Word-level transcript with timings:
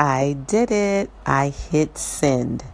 I 0.00 0.32
did 0.46 0.70
it. 0.70 1.10
I 1.26 1.50
hit 1.50 1.98
send. 1.98 2.64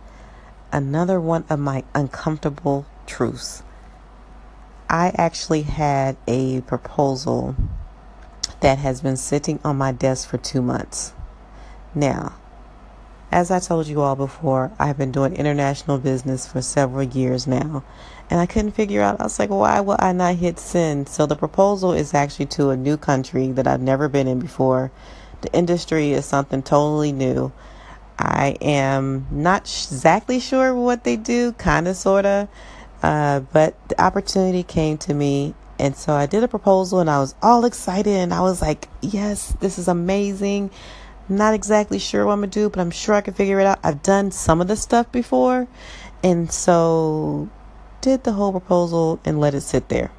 Another 0.71 1.21
one 1.21 1.45
of 1.51 1.59
my 1.59 1.83
uncomfortable 1.93 2.87
truths. 3.05 3.65
I 4.89 5.13
actually 5.19 5.63
had 5.63 6.17
a 6.29 6.61
proposal 6.61 7.57
that 8.61 8.79
has 8.79 9.01
been 9.01 9.17
sitting 9.17 9.59
on 9.65 9.77
my 9.77 9.91
desk 9.91 10.29
for 10.29 10.39
two 10.39 10.63
months. 10.63 11.15
Now, 11.97 12.37
as 13.33 13.51
I 13.51 13.59
told 13.59 13.89
you 13.89 14.03
all 14.03 14.15
before, 14.15 14.71
I've 14.79 14.97
been 14.97 15.11
doing 15.11 15.35
international 15.35 15.99
business 15.99 16.47
for 16.47 16.63
several 16.63 17.03
years 17.03 17.49
now, 17.49 17.83
and 18.31 18.39
I 18.39 18.47
couldn't 18.47 18.71
figure 18.71 19.03
out. 19.03 19.21
I 19.21 19.25
was 19.25 19.41
like, 19.41 19.51
why 19.51 19.81
will 19.81 19.97
I 19.99 20.13
not 20.13 20.37
hit 20.37 20.61
send? 20.61 21.09
So 21.09 21.27
the 21.27 21.35
proposal 21.35 21.93
is 21.93 22.15
actually 22.15 22.47
to 22.47 22.71
a 22.71 22.77
new 22.77 22.97
country 22.97 23.51
that 23.51 23.67
I've 23.67 23.83
never 23.83 24.09
been 24.09 24.29
in 24.29 24.39
before. 24.39 24.93
The 25.47 25.57
industry 25.57 26.11
is 26.11 26.27
something 26.27 26.61
totally 26.61 27.13
new. 27.13 27.53
I 28.19 28.57
am 28.61 29.29
not 29.31 29.63
exactly 29.63 30.41
sure 30.41 30.75
what 30.75 31.05
they 31.05 31.15
do, 31.15 31.53
kind 31.53 31.87
of, 31.87 31.95
sort 31.95 32.27
of, 32.27 32.49
uh, 33.01 33.41
but 33.53 33.77
the 33.89 34.03
opportunity 34.03 34.65
came 34.65 34.99
to 34.99 35.15
me. 35.15 35.55
And 35.79 35.95
so 35.97 36.15
I 36.15 36.27
did 36.27 36.43
a 36.43 36.49
proposal 36.49 36.99
and 36.99 37.09
I 37.09 37.21
was 37.21 37.37
all 37.41 37.65
excited 37.65 38.13
and 38.13 38.35
I 38.35 38.41
was 38.41 38.61
like, 38.61 38.89
yes, 39.01 39.55
this 39.61 39.79
is 39.79 39.87
amazing. 39.87 40.73
Not 41.29 41.55
exactly 41.55 42.01
sure 42.01 42.27
what 42.27 42.33
I'm 42.33 42.41
going 42.41 42.51
to 42.51 42.59
do, 42.59 42.69
but 42.69 42.81
I'm 42.81 42.91
sure 42.91 43.15
I 43.15 43.21
can 43.21 43.35
figure 43.35 43.61
it 43.61 43.67
out. 43.67 43.79
I've 43.85 44.03
done 44.03 44.33
some 44.33 44.61
of 44.61 44.67
the 44.67 44.75
stuff 44.75 45.13
before. 45.13 45.69
And 46.25 46.51
so 46.51 47.49
did 48.01 48.25
the 48.25 48.33
whole 48.33 48.51
proposal 48.51 49.21
and 49.25 49.39
let 49.39 49.55
it 49.55 49.61
sit 49.61 49.91
there. 49.91 50.11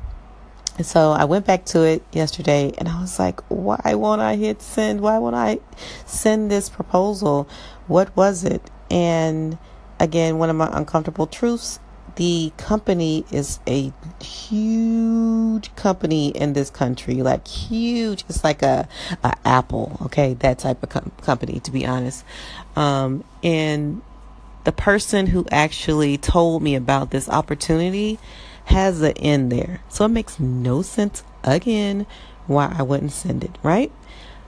And 0.77 0.86
so 0.86 1.12
I 1.12 1.26
went 1.26 1.45
back 1.45 1.66
to 1.67 1.84
it 1.84 2.04
yesterday 2.12 2.72
and 2.77 2.88
I 2.88 3.02
was 3.02 3.20
like, 3.20 3.41
why 3.49 3.94
won't 3.95 4.22
I 4.22 4.35
hit 4.35 4.62
send? 4.62 5.02
Why 5.02 5.18
won't 5.18 5.35
I 5.35 5.59
send 6.05 6.52
this 6.52 6.70
proposal? 6.70 7.48
What 7.88 8.16
was 8.16 8.44
it? 8.44 8.70
And 8.91 9.58
again, 9.99 10.38
one 10.38 10.49
of 10.49 10.55
my 10.55 10.70
uncomfortable 10.71 11.27
truths 11.27 11.79
the 12.18 12.51
company 12.57 13.24
is 13.32 13.60
a 13.68 13.93
huge 14.20 15.74
company 15.76 16.29
in 16.29 16.54
this 16.54 16.71
country, 16.71 17.21
like 17.21 17.48
huge. 17.48 18.26
It's 18.27 18.44
like 18.44 18.63
a, 18.63 18.88
a 19.23 19.35
Apple, 19.46 19.98
okay, 20.01 20.34
that 20.35 20.57
type 20.57 20.82
of 20.82 20.90
com- 20.90 21.12
company, 21.21 21.60
to 21.60 21.71
be 21.71 21.85
honest. 21.85 22.26
Um, 22.76 23.23
and 23.44 24.01
the 24.63 24.71
person 24.71 25.27
who 25.27 25.46
actually 25.51 26.18
told 26.18 26.63
me 26.63 26.73
about 26.73 27.12
this 27.12 27.29
opportunity 27.29 28.18
has 28.68 29.01
an 29.01 29.13
N 29.18 29.49
there. 29.49 29.82
So 29.90 30.05
it 30.05 30.10
makes 30.10 30.40
no 30.40 30.82
sense 30.82 31.23
again 31.43 32.05
why 32.48 32.76
I 32.77 32.84
wouldn't 32.84 33.12
send 33.12 33.43
it, 33.43 33.57
right? 33.63 33.91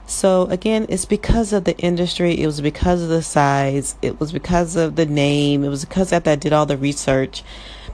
So 0.06 0.42
again, 0.46 0.86
it's 0.88 1.04
because 1.04 1.52
of 1.52 1.64
the 1.64 1.76
industry, 1.78 2.40
it 2.40 2.46
was 2.46 2.60
because 2.60 3.02
of 3.02 3.08
the 3.08 3.22
size, 3.22 3.94
it 4.02 4.18
was 4.18 4.32
because 4.32 4.76
of 4.76 4.96
the 4.96 5.06
name, 5.06 5.64
it 5.64 5.68
was 5.68 5.84
because 5.84 6.12
after 6.12 6.30
I 6.30 6.36
did 6.36 6.52
all 6.52 6.66
the 6.66 6.76
research. 6.76 7.42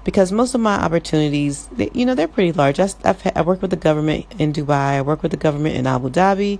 Because 0.02 0.30
most 0.30 0.54
of 0.54 0.60
my 0.60 0.76
opportunities, 0.76 1.68
you 1.92 2.06
know, 2.06 2.14
they're 2.14 2.28
pretty 2.28 2.52
large. 2.52 2.78
I, 2.78 2.88
I've, 3.04 3.20
I 3.34 3.42
work 3.42 3.60
with 3.60 3.70
the 3.70 3.76
government 3.76 4.26
in 4.38 4.52
Dubai, 4.52 4.96
I 4.98 5.02
work 5.02 5.22
with 5.22 5.32
the 5.32 5.36
government 5.36 5.76
in 5.76 5.86
Abu 5.86 6.10
Dhabi 6.10 6.58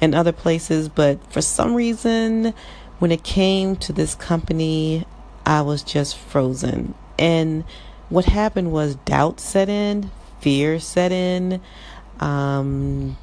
and 0.00 0.14
other 0.14 0.32
places, 0.32 0.88
but 0.88 1.24
for 1.32 1.40
some 1.40 1.74
reason, 1.74 2.52
when 2.98 3.12
it 3.12 3.22
came 3.22 3.76
to 3.76 3.92
this 3.92 4.14
company, 4.14 5.06
I 5.46 5.62
was 5.62 5.82
just 5.82 6.16
frozen. 6.16 6.94
And 7.18 7.64
what 8.08 8.24
happened 8.24 8.72
was 8.72 8.96
doubt 8.96 9.40
set 9.40 9.68
in, 9.68 10.10
fear 10.40 10.78
set 10.78 11.12
in, 11.12 11.60
um, 12.20 13.16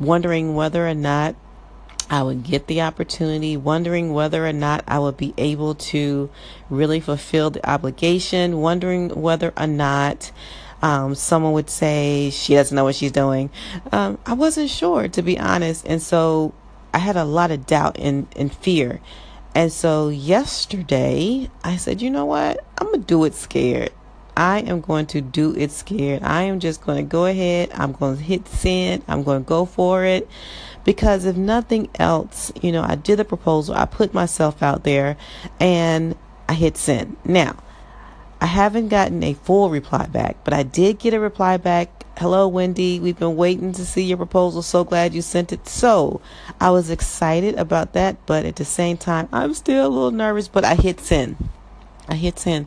wondering 0.00 0.54
whether 0.54 0.86
or 0.86 0.94
not 0.94 1.34
I 2.10 2.22
would 2.22 2.42
get 2.42 2.68
the 2.68 2.80
opportunity, 2.80 3.56
wondering 3.56 4.14
whether 4.14 4.46
or 4.46 4.52
not 4.52 4.82
I 4.88 4.98
would 4.98 5.16
be 5.16 5.34
able 5.36 5.74
to 5.74 6.30
really 6.70 7.00
fulfill 7.00 7.50
the 7.50 7.68
obligation, 7.68 8.60
wondering 8.60 9.10
whether 9.10 9.52
or 9.56 9.66
not 9.66 10.32
um, 10.80 11.14
someone 11.14 11.52
would 11.52 11.68
say 11.68 12.30
she 12.30 12.54
doesn't 12.54 12.74
know 12.74 12.84
what 12.84 12.94
she's 12.94 13.12
doing. 13.12 13.50
Um, 13.92 14.18
I 14.24 14.32
wasn't 14.32 14.70
sure, 14.70 15.08
to 15.08 15.22
be 15.22 15.38
honest. 15.38 15.86
And 15.86 16.00
so 16.00 16.54
I 16.94 16.98
had 16.98 17.16
a 17.16 17.24
lot 17.24 17.50
of 17.50 17.66
doubt 17.66 17.98
and, 17.98 18.26
and 18.36 18.54
fear. 18.54 19.00
And 19.54 19.72
so 19.72 20.08
yesterday, 20.08 21.50
I 21.62 21.76
said, 21.76 22.00
you 22.00 22.10
know 22.10 22.24
what? 22.24 22.64
I'm 22.78 22.86
going 22.86 23.00
to 23.00 23.06
do 23.06 23.24
it 23.24 23.34
scared. 23.34 23.90
I 24.38 24.60
am 24.60 24.80
going 24.80 25.06
to 25.06 25.20
do 25.20 25.52
it 25.56 25.72
scared. 25.72 26.22
I 26.22 26.42
am 26.42 26.60
just 26.60 26.80
going 26.80 26.98
to 26.98 27.02
go 27.02 27.26
ahead. 27.26 27.70
I'm 27.74 27.90
going 27.90 28.18
to 28.18 28.22
hit 28.22 28.46
send. 28.46 29.02
I'm 29.08 29.24
going 29.24 29.42
to 29.42 29.48
go 29.48 29.64
for 29.64 30.04
it. 30.04 30.28
Because 30.84 31.24
if 31.24 31.36
nothing 31.36 31.90
else, 31.96 32.52
you 32.62 32.70
know, 32.70 32.82
I 32.82 32.94
did 32.94 33.18
the 33.18 33.24
proposal, 33.24 33.74
I 33.74 33.84
put 33.84 34.14
myself 34.14 34.62
out 34.62 34.84
there, 34.84 35.16
and 35.58 36.16
I 36.48 36.54
hit 36.54 36.76
send. 36.76 37.16
Now, 37.24 37.56
I 38.40 38.46
haven't 38.46 38.88
gotten 38.88 39.24
a 39.24 39.34
full 39.34 39.70
reply 39.70 40.06
back, 40.06 40.36
but 40.44 40.54
I 40.54 40.62
did 40.62 41.00
get 41.00 41.14
a 41.14 41.20
reply 41.20 41.56
back. 41.56 42.06
Hello, 42.16 42.46
Wendy. 42.46 43.00
We've 43.00 43.18
been 43.18 43.34
waiting 43.34 43.72
to 43.72 43.84
see 43.84 44.04
your 44.04 44.18
proposal. 44.18 44.62
So 44.62 44.84
glad 44.84 45.14
you 45.14 45.22
sent 45.22 45.52
it. 45.52 45.66
So 45.66 46.20
I 46.60 46.70
was 46.70 46.90
excited 46.90 47.56
about 47.56 47.92
that, 47.94 48.24
but 48.24 48.44
at 48.44 48.54
the 48.54 48.64
same 48.64 48.98
time, 48.98 49.28
I'm 49.32 49.52
still 49.52 49.84
a 49.84 49.88
little 49.88 50.10
nervous, 50.12 50.46
but 50.46 50.64
I 50.64 50.76
hit 50.76 51.00
send. 51.00 51.36
I 52.08 52.14
hit 52.14 52.38
send. 52.38 52.66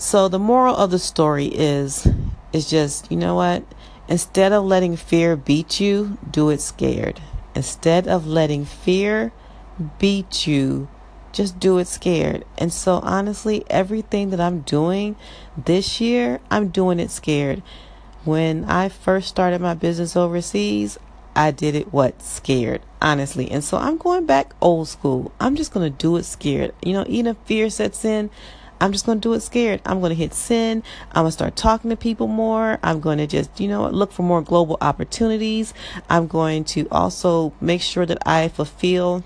So 0.00 0.28
the 0.28 0.38
moral 0.38 0.76
of 0.76 0.92
the 0.92 0.98
story 1.00 1.46
is 1.46 2.06
is 2.52 2.70
just, 2.70 3.10
you 3.10 3.16
know 3.16 3.34
what? 3.34 3.64
Instead 4.06 4.52
of 4.52 4.64
letting 4.64 4.96
fear 4.96 5.36
beat 5.36 5.80
you, 5.80 6.16
do 6.30 6.50
it 6.50 6.60
scared. 6.60 7.20
Instead 7.56 8.06
of 8.06 8.24
letting 8.24 8.64
fear 8.64 9.32
beat 9.98 10.46
you, 10.46 10.88
just 11.32 11.58
do 11.58 11.78
it 11.78 11.88
scared. 11.88 12.44
And 12.56 12.72
so 12.72 13.00
honestly, 13.02 13.64
everything 13.68 14.30
that 14.30 14.40
I'm 14.40 14.60
doing 14.60 15.16
this 15.56 16.00
year, 16.00 16.40
I'm 16.48 16.68
doing 16.68 17.00
it 17.00 17.10
scared. 17.10 17.64
When 18.24 18.64
I 18.66 18.88
first 18.90 19.28
started 19.28 19.60
my 19.60 19.74
business 19.74 20.16
overseas, 20.16 20.96
I 21.34 21.50
did 21.50 21.74
it 21.74 21.92
what 21.92 22.22
scared, 22.22 22.82
honestly. 23.02 23.50
And 23.50 23.64
so 23.64 23.76
I'm 23.76 23.96
going 23.96 24.26
back 24.26 24.54
old 24.60 24.86
school. 24.86 25.32
I'm 25.40 25.56
just 25.56 25.72
going 25.72 25.90
to 25.90 25.98
do 25.98 26.16
it 26.16 26.24
scared. 26.24 26.72
You 26.84 26.92
know, 26.92 27.04
even 27.08 27.26
if 27.26 27.36
fear 27.46 27.68
sets 27.68 28.04
in, 28.04 28.30
I'm 28.80 28.92
just 28.92 29.06
going 29.06 29.20
to 29.20 29.28
do 29.28 29.32
it 29.34 29.40
scared. 29.40 29.80
I'm 29.84 30.00
going 30.00 30.10
to 30.10 30.16
hit 30.16 30.34
send. 30.34 30.82
I'm 31.10 31.22
going 31.22 31.28
to 31.28 31.32
start 31.32 31.56
talking 31.56 31.90
to 31.90 31.96
people 31.96 32.26
more. 32.26 32.78
I'm 32.82 33.00
going 33.00 33.18
to 33.18 33.26
just, 33.26 33.60
you 33.60 33.68
know, 33.68 33.88
look 33.88 34.12
for 34.12 34.22
more 34.22 34.42
global 34.42 34.78
opportunities. 34.80 35.74
I'm 36.08 36.26
going 36.26 36.64
to 36.64 36.86
also 36.90 37.52
make 37.60 37.82
sure 37.82 38.06
that 38.06 38.18
I 38.26 38.48
fulfill 38.48 39.24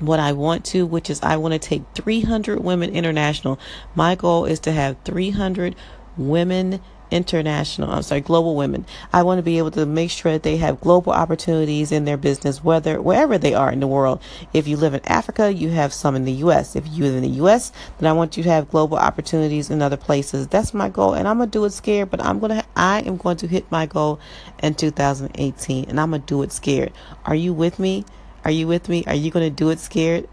what 0.00 0.20
I 0.20 0.32
want 0.32 0.64
to, 0.66 0.86
which 0.86 1.10
is 1.10 1.22
I 1.22 1.36
want 1.36 1.52
to 1.52 1.58
take 1.58 1.82
300 1.94 2.62
women 2.62 2.90
international. 2.90 3.58
My 3.94 4.14
goal 4.14 4.44
is 4.44 4.60
to 4.60 4.72
have 4.72 4.96
300 5.04 5.74
women 6.16 6.80
international, 7.10 7.90
I'm 7.90 8.02
sorry, 8.02 8.20
global 8.20 8.56
women. 8.56 8.86
I 9.12 9.22
want 9.22 9.38
to 9.38 9.42
be 9.42 9.58
able 9.58 9.70
to 9.72 9.86
make 9.86 10.10
sure 10.10 10.32
that 10.32 10.42
they 10.42 10.56
have 10.58 10.80
global 10.80 11.12
opportunities 11.12 11.92
in 11.92 12.04
their 12.04 12.16
business, 12.16 12.64
whether 12.64 13.00
wherever 13.00 13.38
they 13.38 13.54
are 13.54 13.70
in 13.72 13.80
the 13.80 13.86
world. 13.86 14.22
If 14.52 14.68
you 14.68 14.76
live 14.76 14.94
in 14.94 15.06
Africa, 15.06 15.52
you 15.52 15.70
have 15.70 15.92
some 15.92 16.16
in 16.16 16.24
the 16.24 16.32
U.S. 16.32 16.76
If 16.76 16.86
you 16.88 17.04
live 17.04 17.16
in 17.16 17.22
the 17.22 17.36
U.S., 17.40 17.72
then 17.98 18.08
I 18.08 18.12
want 18.12 18.36
you 18.36 18.42
to 18.42 18.50
have 18.50 18.70
global 18.70 18.96
opportunities 18.98 19.70
in 19.70 19.82
other 19.82 19.96
places. 19.96 20.48
That's 20.48 20.74
my 20.74 20.88
goal, 20.88 21.14
and 21.14 21.28
I'm 21.28 21.38
gonna 21.38 21.50
do 21.50 21.64
it 21.64 21.72
scared, 21.72 22.10
but 22.10 22.22
I'm 22.24 22.38
gonna, 22.38 22.64
I 22.76 23.00
am 23.00 23.16
going 23.16 23.36
to 23.38 23.46
hit 23.46 23.70
my 23.70 23.86
goal 23.86 24.20
in 24.62 24.74
2018, 24.74 25.88
and 25.88 26.00
I'm 26.00 26.10
gonna 26.10 26.22
do 26.24 26.42
it 26.42 26.52
scared. 26.52 26.92
Are 27.24 27.34
you 27.34 27.52
with 27.52 27.78
me? 27.78 28.04
Are 28.44 28.50
you 28.50 28.68
with 28.68 28.88
me? 28.88 29.02
Are 29.06 29.14
you 29.14 29.32
to 29.32 29.50
do 29.50 29.70
it 29.70 29.80
scared? 29.80 30.28